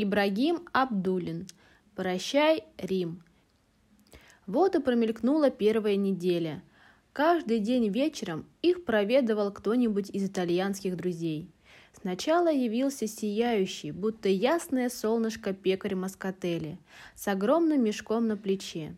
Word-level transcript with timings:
Ибрагим 0.00 0.60
Абдулин. 0.72 1.48
Прощай, 1.96 2.62
Рим. 2.78 3.24
Вот 4.46 4.76
и 4.76 4.80
промелькнула 4.80 5.50
первая 5.50 5.96
неделя. 5.96 6.62
Каждый 7.12 7.58
день 7.58 7.88
вечером 7.88 8.46
их 8.62 8.84
проведывал 8.84 9.52
кто-нибудь 9.52 10.08
из 10.10 10.24
итальянских 10.24 10.96
друзей. 10.96 11.50
Сначала 12.00 12.46
явился 12.46 13.08
сияющий, 13.08 13.90
будто 13.90 14.28
ясное 14.28 14.88
солнышко 14.88 15.52
пекарь 15.52 15.96
Маскотели, 15.96 16.78
с 17.16 17.26
огромным 17.26 17.82
мешком 17.82 18.28
на 18.28 18.36
плече. 18.36 18.94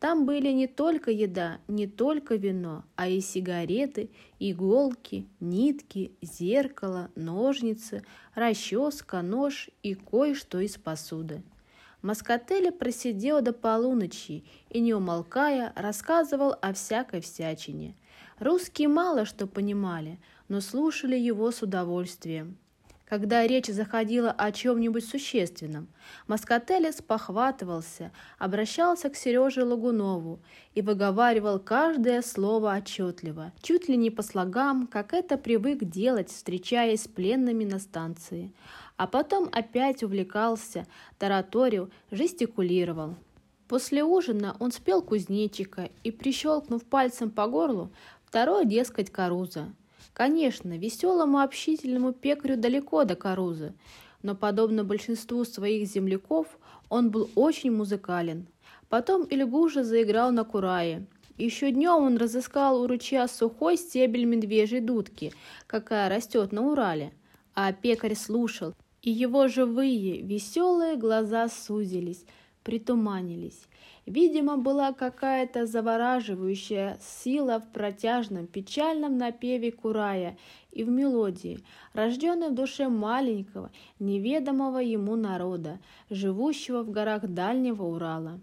Там 0.00 0.24
были 0.24 0.48
не 0.48 0.66
только 0.66 1.10
еда, 1.10 1.58
не 1.68 1.86
только 1.86 2.36
вино, 2.36 2.84
а 2.96 3.06
и 3.06 3.20
сигареты, 3.20 4.10
иголки, 4.38 5.28
нитки, 5.40 6.12
зеркало, 6.22 7.10
ножницы, 7.16 8.02
расческа, 8.34 9.20
нож 9.20 9.68
и 9.82 9.94
кое-что 9.94 10.60
из 10.60 10.78
посуды. 10.78 11.42
Маскотелли 12.00 12.70
просидел 12.70 13.42
до 13.42 13.52
полуночи 13.52 14.42
и, 14.70 14.80
не 14.80 14.94
умолкая, 14.94 15.74
рассказывал 15.76 16.54
о 16.62 16.72
всякой 16.72 17.20
всячине. 17.20 17.94
Русские 18.38 18.88
мало 18.88 19.26
что 19.26 19.46
понимали, 19.46 20.18
но 20.48 20.62
слушали 20.62 21.16
его 21.16 21.50
с 21.50 21.60
удовольствием. 21.60 22.56
Когда 23.10 23.44
речь 23.44 23.66
заходила 23.66 24.30
о 24.30 24.52
чем-нибудь 24.52 25.04
существенном, 25.04 25.88
Маскотелес 26.28 27.02
похватывался, 27.02 28.12
обращался 28.38 29.10
к 29.10 29.16
Сереже 29.16 29.64
Лагунову 29.64 30.38
и 30.76 30.80
выговаривал 30.80 31.58
каждое 31.58 32.22
слово 32.22 32.76
отчетливо, 32.76 33.52
чуть 33.62 33.88
ли 33.88 33.96
не 33.96 34.10
по 34.10 34.22
слогам, 34.22 34.86
как 34.86 35.12
это 35.12 35.38
привык 35.38 35.82
делать, 35.82 36.30
встречаясь 36.30 37.02
с 37.02 37.08
пленными 37.08 37.64
на 37.64 37.80
станции. 37.80 38.52
А 38.96 39.08
потом 39.08 39.48
опять 39.50 40.04
увлекался, 40.04 40.86
тараторил, 41.18 41.90
жестикулировал. 42.12 43.16
После 43.66 44.04
ужина 44.04 44.54
он 44.60 44.70
спел 44.70 45.02
кузнечика 45.02 45.90
и, 46.04 46.12
прищелкнув 46.12 46.84
пальцем 46.84 47.32
по 47.32 47.48
горлу, 47.48 47.90
второй, 48.24 48.66
дескать, 48.66 49.10
коруза. 49.10 49.72
Конечно, 50.12 50.76
веселому 50.76 51.40
общительному 51.40 52.12
пекарю 52.12 52.56
далеко 52.56 53.04
до 53.04 53.16
Карузы, 53.16 53.74
но, 54.22 54.34
подобно 54.34 54.84
большинству 54.84 55.44
своих 55.44 55.88
земляков, 55.88 56.46
он 56.88 57.10
был 57.10 57.30
очень 57.34 57.72
музыкален. 57.72 58.46
Потом 58.88 59.24
Ильгуша 59.24 59.84
заиграл 59.84 60.32
на 60.32 60.44
курае. 60.44 61.06
Еще 61.38 61.70
днем 61.70 62.02
он 62.02 62.16
разыскал 62.16 62.82
у 62.82 62.86
ручья 62.86 63.26
сухой 63.28 63.78
стебель 63.78 64.24
медвежьей 64.24 64.80
дудки, 64.80 65.32
какая 65.66 66.10
растет 66.10 66.52
на 66.52 66.70
Урале. 66.70 67.12
А 67.54 67.72
пекарь 67.72 68.14
слушал, 68.14 68.74
и 69.00 69.10
его 69.10 69.48
живые, 69.48 70.20
веселые 70.20 70.96
глаза 70.96 71.48
сузились, 71.48 72.24
притуманились. 72.62 73.66
Видимо, 74.06 74.56
была 74.56 74.92
какая-то 74.92 75.66
завораживающая 75.66 76.98
сила 77.00 77.60
в 77.60 77.70
протяжном, 77.72 78.46
печальном 78.46 79.18
напеве 79.18 79.72
Курая 79.72 80.36
и 80.72 80.84
в 80.84 80.88
мелодии, 80.88 81.60
рожденной 81.92 82.48
в 82.48 82.54
душе 82.54 82.88
маленького, 82.88 83.70
неведомого 83.98 84.78
ему 84.78 85.16
народа, 85.16 85.78
живущего 86.08 86.82
в 86.82 86.90
горах 86.90 87.28
дальнего 87.28 87.84
Урала. 87.84 88.40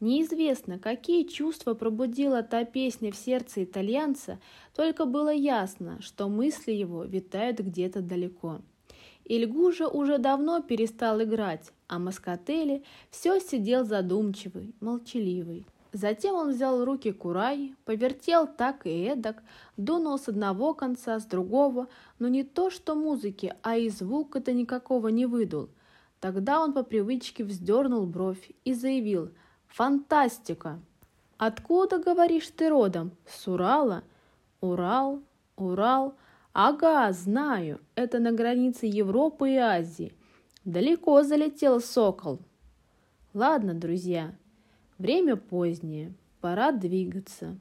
Неизвестно, 0.00 0.78
какие 0.78 1.24
чувства 1.24 1.72
пробудила 1.72 2.42
та 2.42 2.64
песня 2.64 3.10
в 3.10 3.16
сердце 3.16 3.64
итальянца, 3.64 4.38
только 4.74 5.06
было 5.06 5.32
ясно, 5.32 6.00
что 6.02 6.28
мысли 6.28 6.72
его 6.72 7.04
витают 7.04 7.60
где-то 7.60 8.02
далеко. 8.02 8.60
Ильгужа 9.28 9.88
уже 9.88 10.18
давно 10.18 10.62
перестал 10.62 11.20
играть, 11.20 11.72
а 11.88 11.98
Маскотели 11.98 12.84
все 13.10 13.40
сидел 13.40 13.84
задумчивый, 13.84 14.72
молчаливый. 14.80 15.66
Затем 15.92 16.36
он 16.36 16.50
взял 16.50 16.84
руки 16.84 17.10
курай, 17.10 17.74
повертел 17.84 18.46
так 18.46 18.86
и 18.86 18.90
эдак, 18.90 19.42
дунул 19.76 20.18
с 20.18 20.28
одного 20.28 20.74
конца, 20.74 21.18
с 21.18 21.24
другого, 21.24 21.88
но 22.20 22.28
не 22.28 22.44
то 22.44 22.70
что 22.70 22.94
музыки, 22.94 23.54
а 23.62 23.76
и 23.76 23.88
звук 23.88 24.36
это 24.36 24.52
никакого 24.52 25.08
не 25.08 25.26
выдул. 25.26 25.70
Тогда 26.20 26.60
он 26.62 26.72
по 26.72 26.84
привычке 26.84 27.42
вздернул 27.44 28.06
бровь 28.06 28.50
и 28.64 28.74
заявил 28.74 29.30
«Фантастика!» 29.66 30.78
«Откуда, 31.36 31.98
говоришь, 31.98 32.48
ты 32.56 32.68
родом? 32.68 33.10
С 33.26 33.48
Урала?» 33.48 34.04
«Урал, 34.60 35.20
Урал...» 35.56 36.14
Ага, 36.58 37.12
знаю, 37.12 37.80
это 37.96 38.18
на 38.18 38.32
границе 38.32 38.86
Европы 38.86 39.50
и 39.50 39.56
Азии. 39.56 40.14
Далеко 40.64 41.22
залетел 41.22 41.82
сокол. 41.82 42.38
Ладно, 43.34 43.74
друзья, 43.74 44.34
время 44.96 45.36
позднее, 45.36 46.14
пора 46.40 46.72
двигаться. 46.72 47.58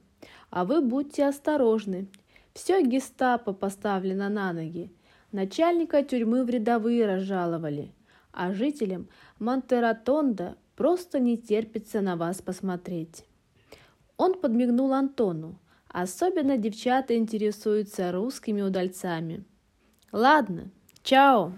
А 0.49 0.63
вы 0.63 0.79
будьте 0.79 1.25
осторожны. 1.25 2.07
Все 2.53 2.81
гестапо 2.81 3.51
поставлено 3.51 4.29
на 4.29 4.53
ноги. 4.53 4.89
Начальника 5.33 6.01
тюрьмы 6.01 6.45
в 6.45 6.49
рядовые 6.49 7.05
разжаловали, 7.05 7.91
а 8.31 8.53
жителям 8.53 9.09
Монтератонда 9.39 10.55
просто 10.77 11.19
не 11.19 11.37
терпится 11.37 11.99
на 11.99 12.15
вас 12.15 12.41
посмотреть. 12.41 13.25
Он 14.15 14.39
подмигнул 14.39 14.93
Антону, 14.93 15.59
Особенно 15.97 16.57
девчата 16.57 17.15
интересуются 17.15 18.11
русскими 18.11 18.61
удальцами. 18.61 19.45
Ладно, 20.11 20.69
чао! 21.03 21.53